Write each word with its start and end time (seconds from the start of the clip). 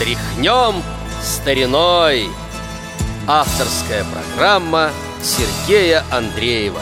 Тряхнем 0.00 0.80
стариной 1.20 2.24
Авторская 3.28 4.02
программа 4.08 4.88
Сергея 5.20 6.00
Андреева 6.10 6.80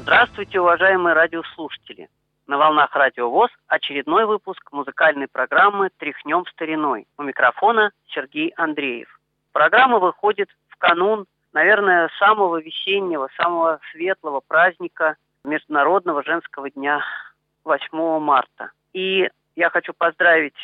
Здравствуйте, 0.00 0.58
уважаемые 0.60 1.14
радиослушатели! 1.14 2.08
На 2.48 2.58
волнах 2.58 2.96
Радио 2.96 3.30
ВОЗ 3.30 3.52
очередной 3.68 4.26
выпуск 4.26 4.72
музыкальной 4.72 5.28
программы 5.28 5.90
«Тряхнем 5.98 6.44
стариной». 6.46 7.06
У 7.16 7.22
микрофона 7.22 7.92
Сергей 8.08 8.52
Андреев. 8.56 9.20
Программа 9.52 10.00
выходит 10.00 10.48
в 10.68 10.78
канун, 10.78 11.26
наверное, 11.52 12.10
самого 12.18 12.60
весеннего, 12.60 13.28
самого 13.36 13.78
светлого 13.92 14.40
праздника 14.40 15.14
Международного 15.44 16.24
женского 16.24 16.68
дня 16.70 17.04
8 17.62 18.18
марта. 18.18 18.72
И 18.92 19.28
я 19.54 19.70
хочу 19.70 19.92
поздравить 19.96 20.54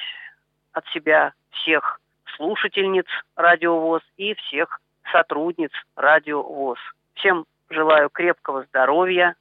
от 0.75 0.87
себя 0.89 1.33
всех 1.51 2.01
слушательниц 2.37 3.07
Радио 3.37 3.79
ВОЗ 3.79 4.03
и 4.17 4.35
всех 4.35 4.81
сотрудниц 5.11 5.71
Радио 5.97 6.43
ВОЗ. 6.43 6.79
Всем 7.15 7.47
желаю 7.71 8.11
крепкого 8.11 8.65
здоровья, 8.65 9.37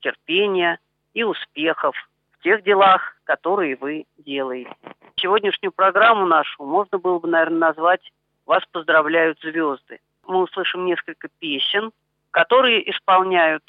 терпения 0.00 0.78
и 1.14 1.22
успехов 1.22 1.96
в 2.32 2.42
тех 2.42 2.62
делах, 2.62 3.16
которые 3.24 3.76
вы 3.76 4.04
делаете. 4.18 4.74
Сегодняшнюю 5.16 5.72
программу 5.72 6.26
нашу 6.26 6.64
можно 6.64 6.98
было 6.98 7.18
бы, 7.18 7.28
наверное, 7.28 7.68
назвать 7.68 8.12
«Вас 8.44 8.62
поздравляют 8.72 9.40
звезды». 9.40 10.00
Мы 10.26 10.42
услышим 10.42 10.84
несколько 10.84 11.28
песен, 11.38 11.92
которые 12.30 12.90
исполняют 12.90 13.62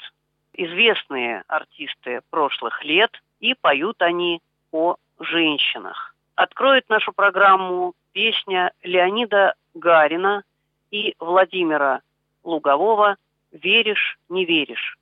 известные 0.54 1.44
артисты 1.46 2.20
прошлых 2.30 2.82
лет, 2.84 3.10
и 3.40 3.54
поют 3.54 4.02
они 4.02 4.40
о 4.72 4.96
женщинах. 5.20 6.15
Откроет 6.36 6.86
нашу 6.90 7.12
программу 7.14 7.94
песня 8.12 8.70
Леонида 8.82 9.54
Гарина 9.72 10.42
и 10.90 11.14
Владимира 11.18 12.02
Лугового 12.44 13.16
«Веришь, 13.52 14.18
не 14.28 14.44
веришь». 14.44 14.98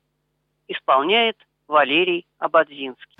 Исполняет 0.69 1.35
Валерий 1.67 2.25
Абадзинский. 2.39 3.17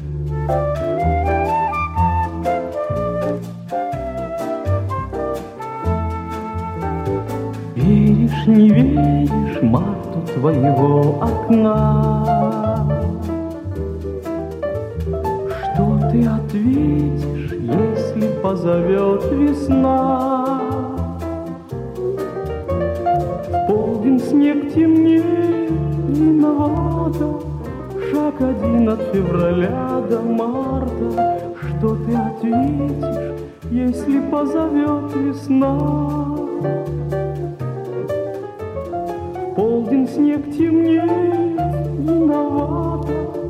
Веришь, 7.76 8.48
не 8.48 8.70
веришь, 8.70 9.62
мату 9.62 10.26
твоего 10.36 11.20
окна 11.20 12.26
Что 15.96 16.10
ты 16.12 16.26
ответишь, 16.26 17.52
если 17.52 18.28
позовет 18.42 19.24
весна? 19.32 20.60
В 23.48 23.68
полдень 23.68 24.20
снег 24.20 24.74
темнеет, 24.74 25.72
виновата 26.10 27.40
Шаг 28.12 28.42
один 28.42 28.90
от 28.90 29.02
февраля 29.14 30.04
до 30.10 30.20
марта, 30.20 31.54
Что 31.62 31.96
ты 31.96 32.14
ответишь, 32.14 33.40
если 33.72 34.20
позовет 34.30 35.16
весна? 35.16 35.78
Полдень 39.56 40.08
снег 40.10 40.52
темнеет, 40.52 41.10
виновата, 42.00 43.45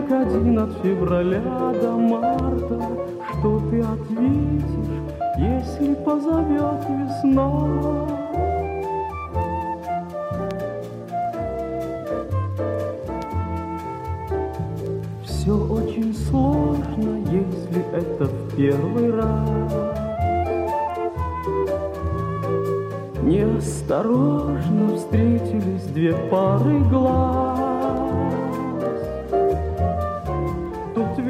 Шаг 0.00 0.12
один 0.12 0.58
от 0.58 0.72
февраля 0.82 1.42
до 1.82 1.92
марта, 1.92 2.80
Что 3.32 3.60
ты 3.70 3.80
ответишь, 3.82 5.12
если 5.36 5.94
позовет 5.94 6.82
весна? 6.88 7.50
Все 15.22 15.52
очень 15.52 16.14
сложно, 16.14 17.18
если 17.30 17.84
это 17.92 18.24
в 18.24 18.56
первый 18.56 19.10
раз. 19.10 19.50
Неосторожно 23.22 24.96
встретились 24.96 25.84
две 25.92 26.14
пары 26.30 26.78
глаз. 26.88 27.79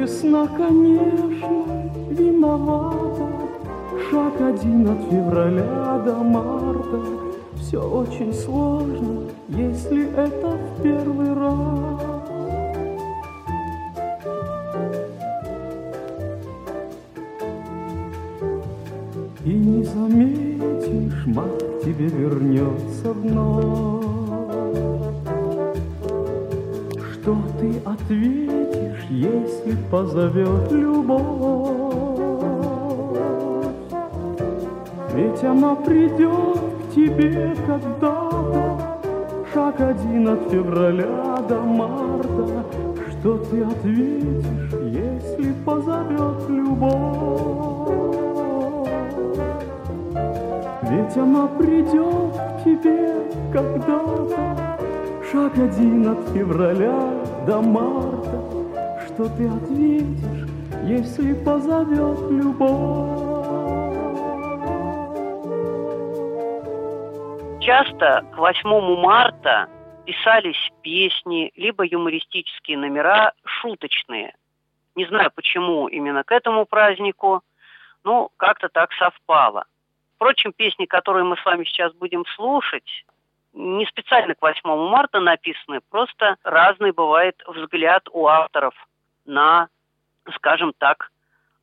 Весна, 0.01 0.47
конечно, 0.47 1.65
виновата. 2.09 3.27
Шаг 4.09 4.41
один 4.41 4.89
от 4.89 5.01
февраля 5.09 6.01
до 6.05 6.15
марта. 6.15 6.99
Все 7.55 7.79
очень 7.79 8.33
сложно, 8.33 9.29
если 9.49 10.09
это 10.17 10.57
в 10.57 10.81
первый 10.81 11.33
раз. 11.33 12.01
И 19.45 19.53
не 19.53 19.83
заметишь, 19.83 21.25
мать 21.27 21.83
тебе 21.83 22.07
вернется 22.07 23.13
вновь. 23.13 24.01
Что 27.13 27.37
ты 27.59 27.81
ответишь, 27.85 28.70
если 29.09 29.75
позовет 29.89 30.71
любовь? 30.71 31.81
Ведь 35.13 35.43
она 35.43 35.75
придет 35.75 36.57
к 36.57 36.95
тебе 36.95 37.55
когда-то, 37.67 38.99
Шаг 39.53 39.81
один 39.81 40.29
от 40.29 40.49
февраля 40.49 41.37
до 41.49 41.59
марта. 41.59 42.65
Что 43.09 43.37
ты 43.37 43.63
ответишь, 43.63 44.71
если 44.83 45.51
позовет 45.65 46.49
любовь? 46.49 47.91
Ведь 50.83 51.17
она 51.17 51.47
придет 51.47 52.33
к 52.35 52.63
тебе 52.63 53.13
когда-то 53.53 54.77
Шаг 55.31 55.57
один 55.57 56.07
от 56.07 56.29
февраля 56.33 57.13
до 57.45 57.61
марта 57.61 58.40
Что 59.21 59.29
ты 59.37 59.47
ответишь, 59.47 60.49
если 60.83 61.33
позовет 61.45 62.31
любовь? 62.31 63.19
Часто 67.61 68.25
к 68.33 68.37
8 68.37 68.95
марта 68.99 69.69
писались 70.07 70.57
песни, 70.81 71.51
либо 71.55 71.85
юмористические 71.85 72.79
номера 72.79 73.33
шуточные. 73.45 74.33
Не 74.95 75.05
знаю, 75.05 75.29
почему 75.35 75.87
именно 75.87 76.23
к 76.23 76.31
этому 76.31 76.65
празднику, 76.65 77.43
но 78.03 78.31
как-то 78.37 78.69
так 78.69 78.91
совпало. 78.93 79.65
Впрочем, 80.15 80.51
песни, 80.51 80.85
которые 80.85 81.25
мы 81.25 81.37
с 81.37 81.45
вами 81.45 81.63
сейчас 81.65 81.93
будем 81.93 82.25
слушать, 82.35 83.05
не 83.53 83.85
специально 83.85 84.33
к 84.33 84.41
8 84.41 84.61
марта 84.65 85.19
написаны, 85.19 85.81
просто 85.91 86.37
разный 86.43 86.91
бывает 86.91 87.35
взгляд 87.45 88.09
у 88.11 88.25
авторов 88.25 88.73
на, 89.25 89.69
скажем 90.35 90.73
так, 90.77 91.11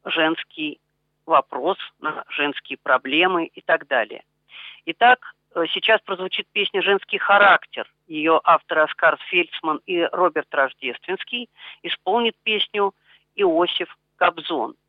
женский 0.04 0.80
вопрос, 1.26 1.78
на 2.00 2.24
женские 2.28 2.78
проблемы 2.78 3.46
и 3.46 3.60
так 3.60 3.86
далее. 3.86 4.24
Итак, 4.86 5.34
э, 5.54 5.64
сейчас 5.72 6.00
прозвучит 6.00 6.46
песня 6.52 6.82
«Женский 6.82 7.18
характер». 7.18 7.86
Ее 8.06 8.40
авторы 8.44 8.82
Оскар 8.82 9.18
Фельдсман 9.28 9.80
и 9.84 10.02
Роберт 10.12 10.52
Рождественский 10.54 11.50
исполнит 11.82 12.36
песню 12.42 12.94
Иосиф 13.34 13.94
Кобзон– 14.16 14.74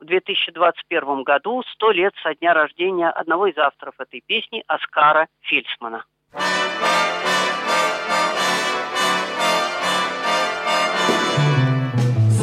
в 0.00 0.06
2021 0.06 1.22
году 1.22 1.62
100 1.74 1.90
лет 1.92 2.14
со 2.22 2.34
дня 2.34 2.54
рождения 2.54 3.10
одного 3.10 3.46
из 3.46 3.58
авторов 3.58 3.94
этой 4.00 4.22
песни 4.26 4.64
Оскара 4.66 5.28
Фельдсмана. 5.42 6.04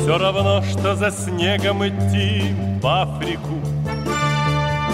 Все 0.07 0.17
равно, 0.17 0.61
что 0.61 0.95
за 0.95 1.11
снегом 1.11 1.85
идти 1.85 2.55
в 2.81 2.87
Африку, 2.87 3.59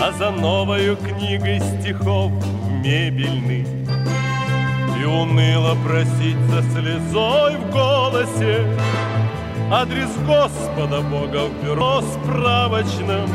А 0.01 0.12
за 0.18 0.31
новою 0.31 0.98
книгой 0.98 1.60
стихов 1.60 2.31
в 2.31 2.71
мебельный. 2.71 3.68
И 5.00 5.06
уныло 5.06 5.77
просить 5.86 6.39
за 6.50 6.63
слезой 6.63 7.57
в 7.57 7.69
голосе 7.69 8.65
Адрес 9.71 10.10
Господа 10.25 11.01
Бога 11.01 11.45
в 11.45 11.63
бюро 11.63 12.01
справочном. 12.01 13.30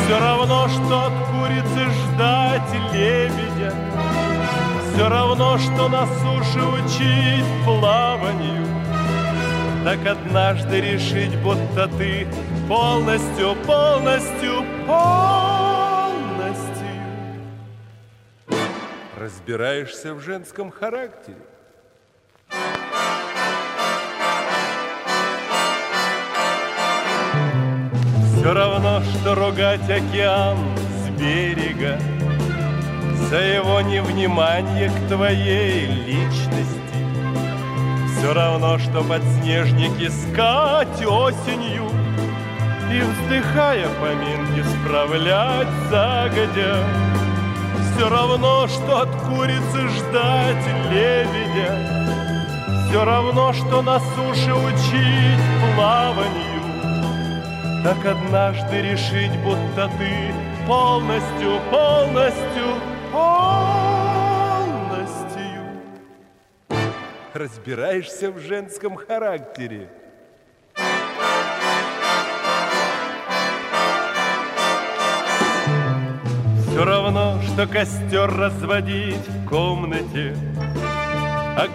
Все 0.00 0.18
равно, 0.18 0.66
что 0.68 1.08
от 1.08 1.12
курицы 1.28 1.90
ждать 1.92 2.72
лебедя. 2.94 3.74
Все 4.94 5.10
равно, 5.10 5.58
что 5.58 5.88
на 5.90 6.06
суше 6.06 6.60
учить 6.64 7.44
плаванию 7.66 8.73
Так 9.84 10.06
однажды 10.06 10.80
решить, 10.80 11.36
будто 11.42 11.88
ты 11.98 12.26
полностью, 12.68 13.54
полностью, 13.66 14.64
полностью 14.86 15.44
разбираешься 19.24 20.14
в 20.14 20.20
женском 20.20 20.70
характере. 20.70 21.38
Все 28.36 28.52
равно, 28.52 29.02
что 29.02 29.34
ругать 29.34 29.88
океан 29.88 30.58
с 30.76 31.08
берега 31.18 31.98
За 33.30 33.36
его 33.36 33.80
невнимание 33.80 34.90
к 34.90 35.08
твоей 35.08 35.86
личности 35.86 36.83
Все 38.16 38.32
равно, 38.32 38.78
что 38.78 39.02
подснежник 39.02 39.92
искать 40.00 41.04
осенью. 41.04 41.84
И, 42.92 43.00
вздыхая 43.00 43.86
поминки, 44.00 44.64
справлять 44.68 45.68
загодя. 45.90 46.76
Все 47.96 48.08
равно, 48.08 48.66
что 48.68 49.02
от 49.02 49.10
курицы 49.22 49.88
ждать 49.88 50.64
лебедя. 50.90 51.94
Все 52.88 53.04
равно, 53.04 53.52
что 53.52 53.82
на 53.82 53.98
суше 53.98 54.54
учить 54.54 55.74
плаванию. 55.74 56.54
Так 57.82 58.04
однажды 58.06 58.80
решить, 58.80 59.36
будто 59.42 59.90
ты 59.98 60.32
полностью, 60.66 61.60
полностью, 61.70 62.74
полностью 63.12 63.73
разбираешься 67.34 68.30
в 68.30 68.38
женском 68.38 68.96
характере. 68.96 69.88
Все 76.62 76.84
равно, 76.84 77.40
что 77.42 77.66
костер 77.66 78.30
разводить 78.30 79.28
в 79.28 79.48
комнате, 79.48 80.36
А 81.56 81.68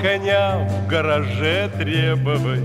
коня 0.00 0.68
в 0.68 0.88
гараже 0.88 1.68
требовать 1.76 2.60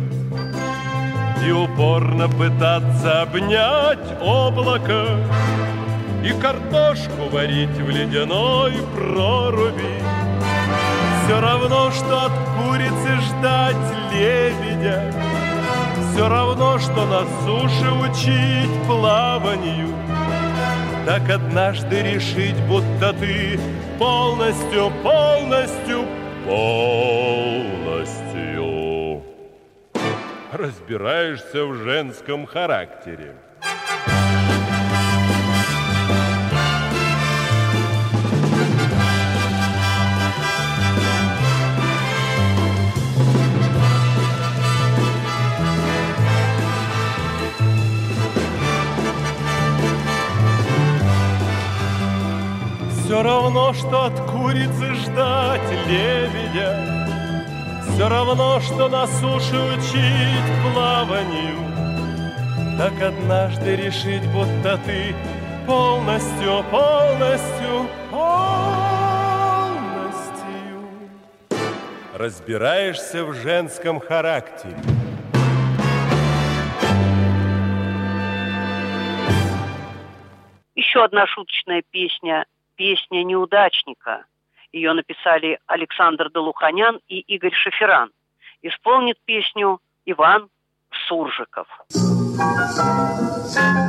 и 1.46 1.52
упорно 1.52 2.28
пытаться 2.28 3.22
обнять 3.22 4.22
облако 4.22 5.08
И 6.24 6.32
картошку 6.42 7.30
варить 7.32 7.70
в 7.70 7.90
ледяной 7.90 8.74
проруби 8.94 10.17
Все 11.28 11.42
равно, 11.42 11.92
что 11.92 12.28
от 12.28 12.32
курицы 12.56 13.20
ждать 13.20 13.76
лебедя 14.14 15.14
Все 16.14 16.30
равно, 16.30 16.80
что 16.80 17.06
на 17.06 17.26
суше 17.44 17.92
учить 17.92 18.72
плаванию 18.88 19.94
Так 21.06 21.30
однажды 21.30 22.02
решить, 22.02 22.56
будто 22.70 23.12
ты 23.12 23.60
полностью, 24.00 24.90
полностью, 25.04 26.06
полностью 26.46 27.98
разбираешься 30.54 31.66
в 31.66 31.76
женском 31.76 32.46
характере. 32.46 33.36
Все 53.18 53.24
равно, 53.24 53.74
что 53.74 54.04
от 54.04 54.20
курицы 54.30 54.94
ждать 54.94 55.72
лебедя, 55.88 56.78
все 57.82 58.08
равно, 58.08 58.60
что 58.60 58.88
на 58.90 59.08
суше 59.08 59.56
учить 59.76 60.46
плаванию. 60.62 61.58
Так 62.78 63.02
однажды 63.02 63.76
решить, 63.76 64.22
будто 64.32 64.78
ты 64.86 65.16
полностью, 65.66 66.64
полностью, 66.70 67.90
полностью 68.12 68.38
Разбираешься 72.14 73.26
в 73.26 73.34
женском 73.34 74.00
характере. 74.00 74.78
Еще 80.76 81.04
одна 81.04 81.26
шуточная 81.26 81.82
песня, 81.90 82.46
песня 82.78 83.24
неудачника– 83.24 84.26
ее 84.72 84.94
написали 84.94 85.60
Александр 85.66 86.30
Долуханян 86.30 87.00
и 87.08 87.20
Игорь 87.20 87.54
Шаферан. 87.54 88.12
Исполнит 88.62 89.18
песню 89.26 89.80
Иван 90.06 90.50
Суржиков. 91.08 91.68
Звезды 91.90 93.87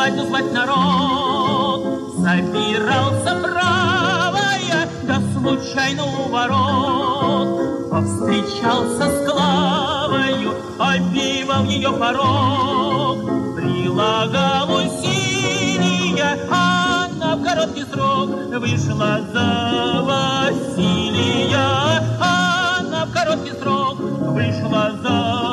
Свадьбу 0.00 0.22
звать 0.28 0.50
народ. 0.52 1.84
Собирался 2.16 3.36
правая 3.42 4.88
Да 5.02 5.20
случайно 5.38 6.04
у 6.04 6.30
ворот. 6.30 7.90
Повстречался 7.90 9.10
с 9.10 9.30
Клавою 9.30 10.54
Обивал 10.78 11.64
ее 11.64 11.92
порог. 11.92 13.56
Прилагал 13.56 14.70
усилия 14.76 16.38
Она 16.50 17.36
в 17.36 17.44
короткий 17.44 17.84
срок 17.84 18.30
Вышла 18.58 19.20
за 19.34 20.00
Василия. 20.02 21.58
Она 22.18 23.04
в 23.04 23.12
короткий 23.12 23.52
срок 23.52 23.98
Вышла 23.98 24.92
за 25.02 25.49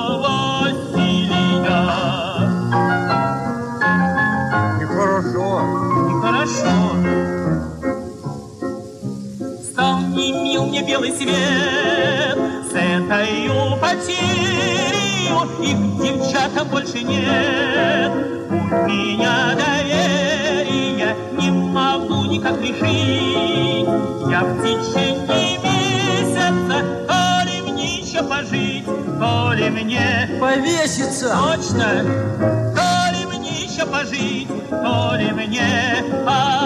свет 11.18 12.38
С 12.70 12.74
этой 12.74 13.50
потерей 13.82 15.30
И 15.62 15.74
к 15.74 16.02
девчатам 16.02 16.68
больше 16.70 17.02
нет 17.02 18.12
У 18.60 18.88
меня 18.88 19.56
доверия 19.56 21.16
Не 21.40 21.52
могу 21.52 22.26
никак 22.26 22.60
решить 22.62 23.88
Я 24.30 24.42
в 24.44 24.62
течение 24.62 25.58
месяца 25.60 26.86
То 27.08 27.50
ли 27.50 27.62
мне 27.62 28.00
еще 28.00 28.24
пожить 28.24 28.86
То 28.86 29.54
ли 29.54 29.70
мне 29.70 30.30
Повеситься. 30.40 31.30
Точно! 31.30 32.04
То 32.76 33.12
ли 33.12 33.26
мне 33.26 33.64
еще 33.64 33.86
пожить, 33.86 34.48
то 34.70 35.16
ли 35.18 35.32
мне 35.32 36.04
повеситься. 36.26 36.57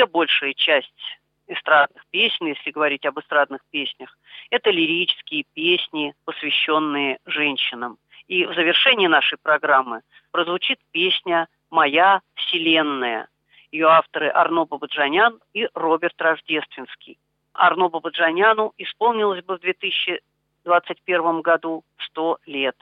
Вообще 0.00 0.12
большая 0.12 0.54
часть 0.54 1.18
эстрадных 1.46 2.06
песен, 2.10 2.46
если 2.46 2.70
говорить 2.70 3.04
об 3.04 3.18
эстрадных 3.18 3.60
песнях, 3.70 4.16
это 4.48 4.70
лирические 4.70 5.44
песни, 5.52 6.14
посвященные 6.24 7.18
женщинам. 7.26 7.98
И 8.26 8.46
в 8.46 8.54
завершении 8.54 9.08
нашей 9.08 9.36
программы 9.36 10.00
прозвучит 10.30 10.78
песня 10.90 11.48
«Моя 11.70 12.22
вселенная». 12.34 13.28
Ее 13.72 13.88
авторы 13.88 14.30
Арно 14.30 14.64
Бабаджанян 14.64 15.38
и 15.52 15.68
Роберт 15.74 16.18
Рождественский. 16.18 17.18
Арно 17.52 17.90
Бабаджаняну 17.90 18.72
исполнилось 18.78 19.44
бы 19.44 19.58
в 19.58 19.60
2021 19.60 21.42
году 21.42 21.84
100 22.06 22.38
лет. 22.46 22.76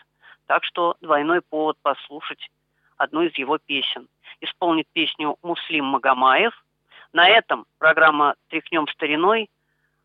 Так 0.46 0.62
что 0.62 0.94
двойной 1.00 1.40
повод 1.40 1.78
послушать 1.82 2.48
одну 2.96 3.22
из 3.22 3.36
его 3.36 3.58
песен. 3.58 4.06
Исполнит 4.40 4.86
песню 4.92 5.36
Муслим 5.42 5.86
Магомаев. 5.86 6.54
На 7.12 7.28
этом 7.28 7.66
программа 7.78 8.34
«Тряхнем 8.48 8.86
стариной» 8.88 9.48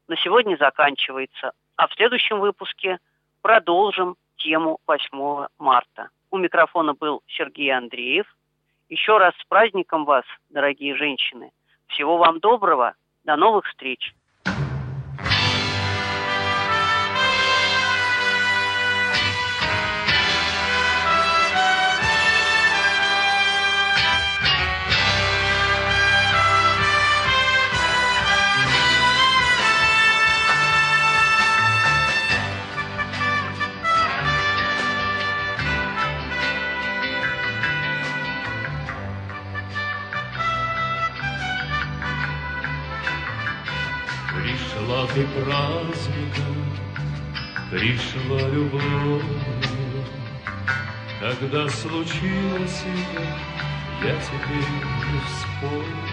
на 0.08 0.16
сегодня 0.18 0.56
заканчивается. 0.58 1.52
А 1.76 1.88
в 1.88 1.94
следующем 1.94 2.40
выпуске 2.40 3.00
продолжим 3.42 4.16
тему 4.38 4.80
8 4.88 5.48
марта. 5.58 6.10
У 6.32 6.38
микрофона 6.38 6.94
был 6.94 7.22
Сергей 7.28 7.72
Андреев. 7.72 8.26
Еще 8.90 9.18
раз 9.18 9.34
с 9.38 9.46
праздником 9.46 10.06
вас, 10.06 10.24
дорогие 10.50 10.96
женщины. 10.96 11.52
Всего 11.88 12.18
вам 12.18 12.40
доброго. 12.40 12.96
До 13.24 13.36
новых 13.36 13.66
встреч. 13.66 14.14
Пришла 44.84 45.08
ты 45.08 45.26
праздником, 45.28 46.56
пришла 47.72 48.50
любовь. 48.50 49.24
Когда 51.22 51.70
случилось 51.70 52.84
это, 52.84 53.24
я 54.04 54.16
теперь 54.18 54.72
не 55.08 55.20
вспомню. 55.26 56.04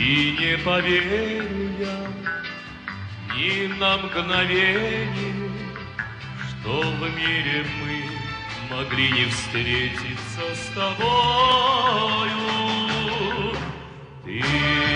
И 0.00 0.36
не 0.40 0.58
поверю 0.58 1.70
я 1.78 1.98
ни 3.36 3.68
на 3.78 3.98
мгновение, 3.98 5.50
Что 6.48 6.74
в 6.80 7.00
мире 7.16 7.58
мы 7.80 8.76
могли 8.76 9.06
не 9.12 9.26
встретиться 9.26 10.44
с 10.54 10.74
тобою. 10.74 11.06
Ты 14.24 14.95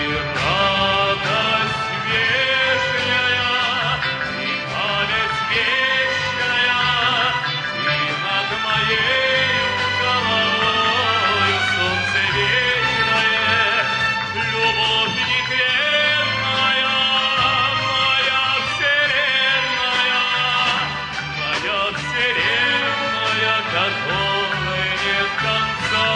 которой 23.71 24.89
нет 25.05 25.31
конца. 25.39 26.07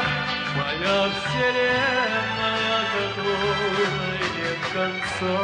моя 0.56 1.00
вселенная, 1.16 2.80
которой 2.94 4.26
нет 4.38 4.62
конца. 4.74 5.36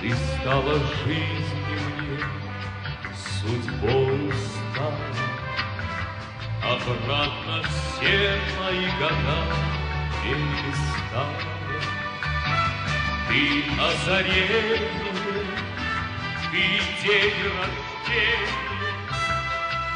Ты 0.00 0.08
стала 0.14 0.74
жизнью 1.04 1.45
Обратно 6.68 7.62
все 7.62 8.40
мои 8.58 8.86
года 8.98 9.38
перестала. 10.20 11.30
Ты 13.28 13.40
озарение, 13.80 14.80
ты 16.50 16.62
день 17.02 17.40
рождения, 17.54 18.94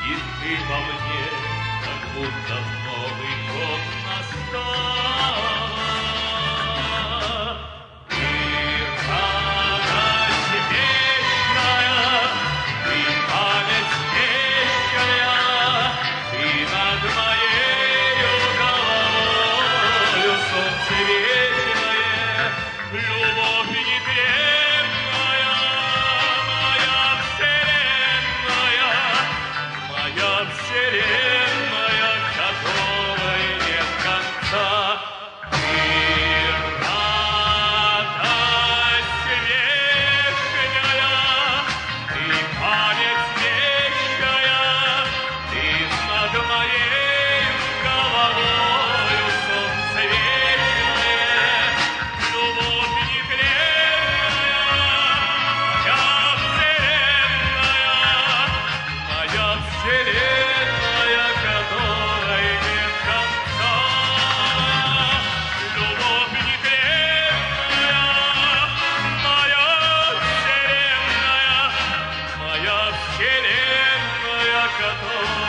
И 0.06 0.14
ты 0.14 0.50
во 0.68 0.78
мне, 0.78 1.24
как 1.82 2.02
будто 2.14 2.56
Новый 2.86 3.36
год 3.50 3.82
настал. 4.06 5.79
Вселенная, 74.80 75.39